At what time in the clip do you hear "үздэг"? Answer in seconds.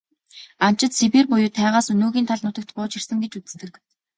3.35-3.73